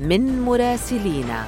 [0.00, 1.44] من مراسلينا.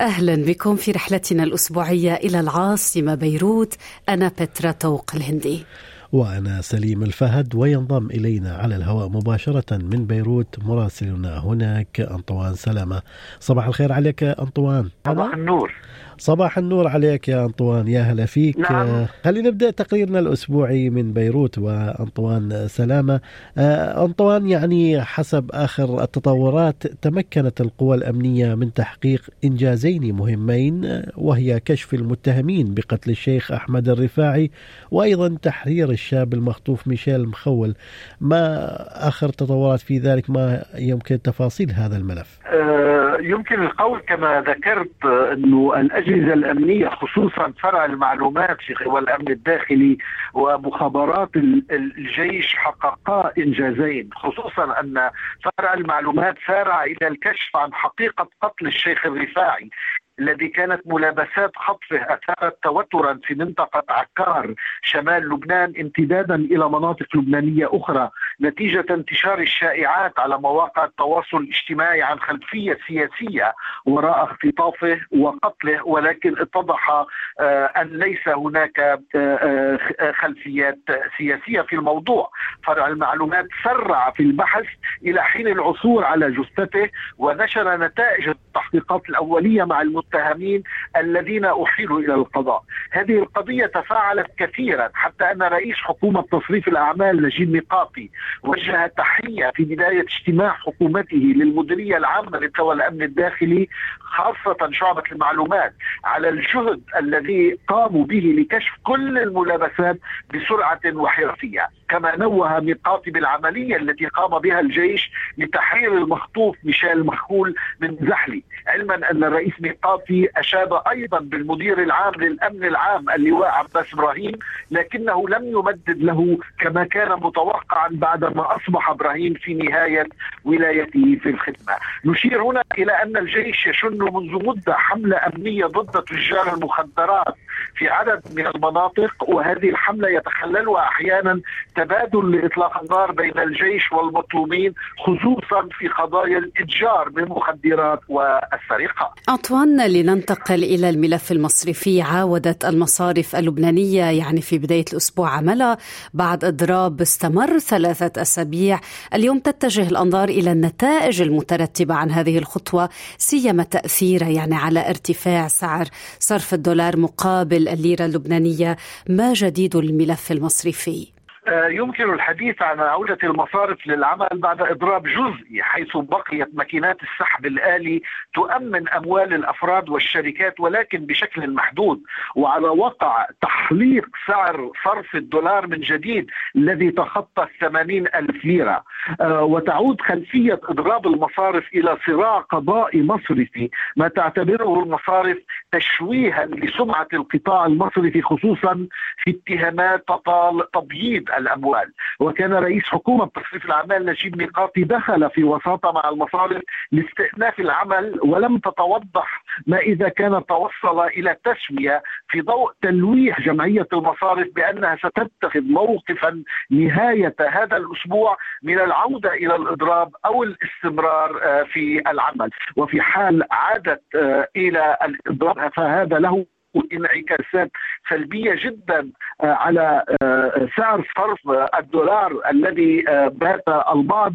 [0.00, 3.74] أهلا بكم في رحلتنا الأسبوعية إلى العاصمة بيروت.
[4.08, 5.64] أنا بترا توق الهندي.
[6.12, 13.02] وأنا سليم الفهد وينضم إلينا على الهواء مباشرة من بيروت مراسلنا هناك أنطوان سلامة.
[13.40, 14.90] صباح الخير عليك أنطوان.
[15.06, 15.72] صباح النور.
[16.18, 18.58] صباح النور عليك يا أنطوان يا هلا فيك.
[18.60, 19.06] نعم.
[19.24, 23.20] خلينا نبدأ تقريرنا الأسبوعي من بيروت وأنطوان سلامة.
[23.58, 31.94] آه، أنطوان يعني حسب آخر التطورات تمكنت القوى الأمنية من تحقيق إنجازين مهمين وهي كشف
[31.94, 34.50] المتهمين بقتل الشيخ أحمد الرفاعي
[34.90, 37.74] وأيضا تحرير الشاب المخطوف ميشيل مخول.
[38.20, 38.66] ما
[39.08, 42.75] آخر تطورات في ذلك؟ ما يمكن تفاصيل هذا الملف؟ آه،
[43.20, 49.98] يمكن القول كما ذكرت أنه الأجهزة الأمنية خصوصا فرع المعلومات في قوى الأمن الداخلي
[50.34, 55.10] ومخابرات ال- ال- الجيش حققا إنجازين خصوصا أن
[55.58, 59.70] فرع المعلومات سارع إلى الكشف عن حقيقة قتل الشيخ الرفاعي
[60.18, 67.68] الذي كانت ملابسات خطفه أثارت توترا في منطقة عكار شمال لبنان امتدادا إلى مناطق لبنانية
[67.72, 68.10] أخرى.
[68.40, 73.54] نتيجة انتشار الشائعات على مواقع التواصل الاجتماعي عن خلفية سياسية
[73.86, 77.04] وراء اختطافه وقتله ولكن اتضح
[77.40, 80.78] آه، أن ليس هناك آه، آه، خلفيات
[81.18, 82.30] سياسية في الموضوع
[82.64, 84.66] فرع المعلومات سرع في البحث
[85.02, 90.62] إلى حين العثور على جثته ونشر نتائج التحقيقات الأولية مع المتهمين
[90.96, 92.62] الذين أحيلوا إلى القضاء.
[92.90, 98.10] هذه القضية تفاعلت كثيرا حتى أن رئيس حكومة تصريف الأعمال نجيب ميقاتي
[98.42, 103.68] وجه تحية في بداية اجتماع حكومته للمديرية العامة لقوى الأمن الداخلي
[104.00, 109.98] خاصة شعبة المعلومات على الجهد الذي قاموا به لكشف كل الملابسات
[110.34, 117.96] بسرعة وحرفية، كما نوه ميقاتي بالعملية التي قام بها الجيش لتحرير المخطوف ميشيل مخول من
[118.08, 124.32] زحلي، علما أن الرئيس ميقاتي أشاد أيضا بالمدير العام للأمن العام اللواء عباس إبراهيم
[124.70, 130.06] لكنه لم يمدد له كما كان متوقعا بعدما أصبح إبراهيم في نهاية
[130.44, 131.74] ولايته في الخدمة.
[132.04, 137.34] نشير هنا إلى أن الجيش يشن منذ مدة حملة أمنية ضد تجار المخدرات
[137.74, 141.40] في عدد من المناطق وهذه الحملة يتخللها أحيانا
[141.76, 149.14] تبادل لإطلاق النار بين الجيش والمطلوبين خصوصا في قضايا الإتجار بالمخدرات والسرقة.
[149.28, 152.02] أنطوان لننتقل إلى الملف المصرفي.
[152.02, 155.78] عاودت المصارف اللبنانية يعني في بداية الأسبوع عملها.
[156.14, 158.80] بعد إضراب استمر ثلاثة أسابيع.
[159.14, 162.88] اليوم تتجه الأنظار إلى النتائج المترتبة عن هذه الخطوة
[163.18, 165.86] سيما تأثيرها يعني على ارتفاع سعر
[166.18, 168.76] صرف الدولار مقابل الليرة اللبنانية
[169.08, 171.16] ما جديد الملف المصرفي؟
[171.48, 178.02] آه، يمكن الحديث عن عودة المصارف للعمل بعد إضراب جزئي حيث بقيت ماكينات السحب الآلي
[178.34, 182.02] تؤمن أموال الأفراد والشركات ولكن بشكل محدود
[182.36, 188.84] وعلى وقع تحليق سعر صرف الدولار من جديد الذي تخطى الثمانين ألف ليرة
[189.20, 195.38] آه، وتعود خلفية إضراب المصارف إلى صراع قضائي مصرفي ما تعتبره المصارف
[195.78, 198.86] تشويها لسمعة القطاع المصرفي خصوصا
[199.24, 201.92] في اتهامات تطال تبييض الأموال.
[202.20, 208.58] وكان رئيس حكومة تصريف الأعمال نجيب ميقاتي دخل في وساطة مع المصارف لاستئناف العمل ولم
[208.58, 216.42] تتوضح ما إذا كان توصل إلى تسوية في ضوء تلويح جمعية المصارف بأنها ستتخذ موقفا
[216.70, 222.50] نهاية هذا الأسبوع من العودة إلى الإضراب أو الاستمرار آه، في العمل.
[222.76, 226.46] وفي حال عادت آه، إلى الإضراب فهذا له
[226.92, 227.70] انعكاسات
[228.10, 229.10] سلبية جدا
[229.40, 233.62] آه، على آه، سعر صرف آه، الدولار الذي بات
[233.94, 234.32] البعض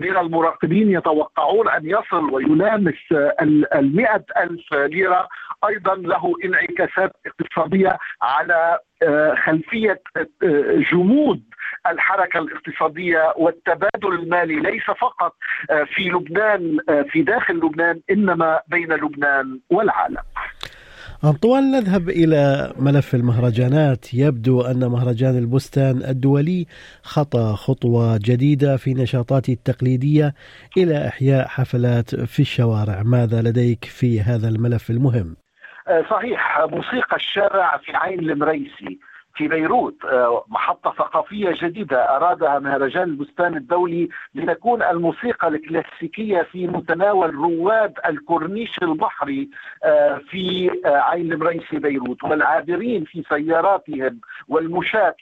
[0.00, 5.28] من المراقبين يتوقعون أن يصل ويلامس ال- المئة ألف ليرة.
[5.68, 10.26] أيضا له انعكاسات اقتصادية على آه، خلفية آه،
[10.92, 11.42] جمود
[11.86, 15.34] الحركة الاقتصادية والتبادل المالي ليس فقط
[15.70, 16.78] آه، في لبنان
[17.10, 20.22] في داخل لبنان إنما بين لبنان والعالم.
[21.24, 24.14] أنطوان نذهب إلى ملف المهرجانات.
[24.14, 26.66] يبدو أن مهرجان البستان الدولي
[27.02, 30.34] خطى خطوة جديدة في نشاطاته التقليدية
[30.76, 33.02] إلى إحياء حفلات في الشوارع.
[33.02, 35.41] ماذا لديك في هذا الملف المهم؟
[35.88, 38.98] آه، صحيح موسيقى الشارع في عين المريسي
[39.34, 47.34] في بيروت آه، محطة ثقافية جديدة أرادها مهرجان البستان الدولي لتكون الموسيقى الكلاسيكية في متناول
[47.34, 49.50] رواد الكورنيش البحري
[49.84, 55.14] آه، في عين المريسي بيروت والعابرين في سياراتهم والمشاة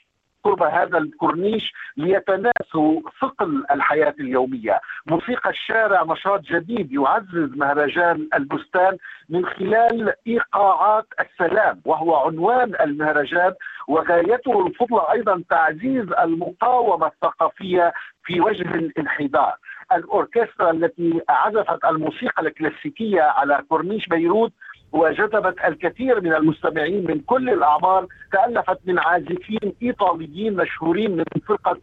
[0.43, 4.79] قرب هذا الكورنيش ليتناسوا ثقل الحياة اليومية.
[5.05, 8.97] موسيقى الشارع نشاط جديد يعزز مهرجان البستان
[9.29, 13.53] من خلال إيقاعات السلام وهو عنوان المهرجان
[13.87, 19.55] وغايته الفضلى أيضا تعزيز المقاومة الثقافية في وجه الانحدار.
[19.91, 24.51] الأوركسترا التي عزفت الموسيقى الكلاسيكية على كورنيش بيروت
[24.91, 31.77] وجذبت الكثير من المستمعين من كل الأعمار تألفت من عازفين إيطاليين مشهورين من فرقة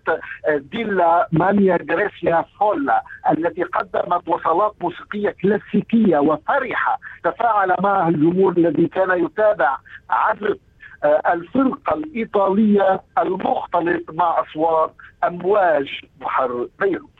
[0.72, 9.25] ديلا مانيا غريسيا فولا التي قدمت وصلات موسيقية كلاسيكية وفرحة تفاعل معها الجمهور الذي كان
[9.25, 9.76] يتابع
[10.11, 10.56] عزف
[11.05, 15.87] الفرقة الإيطالية المختلط مع اصوات أمواج
[16.21, 17.11] بحر بيروت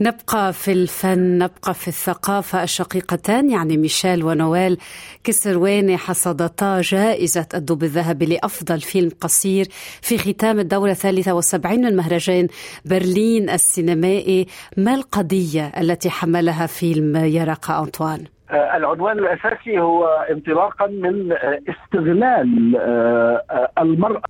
[0.00, 4.78] نبقى في الفن نبقى في الثقافة الشقيقتان يعني ميشيل ونويل
[5.24, 9.66] كسرواني حصدتا جائزة الدب الذهبي لأفضل فيلم قصير
[10.02, 12.48] في ختام الدورة الثالثة والسبعين من مهرجان
[12.84, 14.46] برلين السينمائي
[14.76, 22.76] ما القضية التي حملها فيلم يرق أنطوان؟ آه، العنوان الأساسي هو انطلاقا من آه، استغلال
[22.76, 24.22] آه، المرأة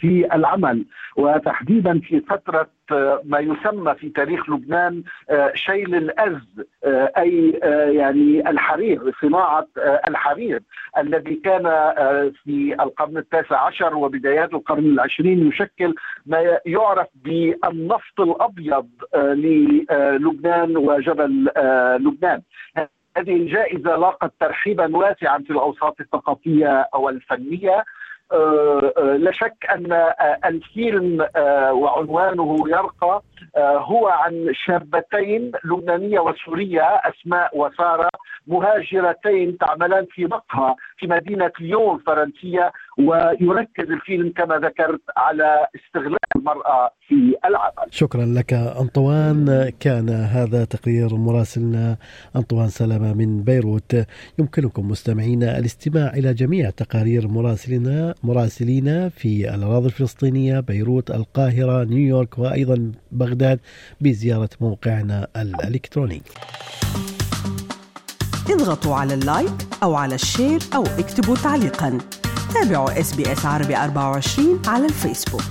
[0.00, 0.84] في العمل
[1.16, 2.68] وتحديدا في فترة
[3.24, 5.02] ما يسمى في تاريخ لبنان
[5.54, 6.66] شيل الأز
[7.18, 7.60] أي
[7.96, 9.66] يعني الحرير صناعة
[10.08, 10.62] الحرير
[10.98, 11.62] الذي كان
[12.44, 15.94] في القرن التاسع عشر وبدايات القرن العشرين يشكل
[16.26, 21.50] ما يعرف بالنفط الأبيض للبنان وجبل
[22.00, 22.42] لبنان.
[23.16, 27.84] هذه الجائزة لاقت ترحيبا واسعا في الأوساط الثقافية والفنية.
[29.18, 31.26] لا شك أن آه، الفيلم
[31.72, 33.22] وعنوانه يرقى
[33.58, 38.08] هو عن شابتين لبنانية وسورية أسماء وسارة
[38.46, 46.90] مهاجرتين تعملان في مقهى في مدينة ليون الفرنسيه ويركز الفيلم كما ذكرت على استغلال المرأة
[47.08, 47.88] في العمل.
[47.90, 51.96] شكرا لك أنطوان كان هذا تقرير مراسلنا
[52.36, 53.96] أنطوان سلامة من بيروت
[54.38, 62.92] يمكنكم مستمعينا الاستماع إلى جميع تقارير مراسلنا مراسلينا في الأراضي الفلسطينية بيروت القاهرة نيويورك وأيضا
[63.12, 63.60] بغداد
[64.00, 66.22] بزيارة موقعنا الإلكتروني.
[68.50, 71.98] اضغطوا على ال like أو على ال share أو اكتبوا تعليقا
[72.54, 75.42] تابعوا إس بي إس عربي 24 على الفيسبوك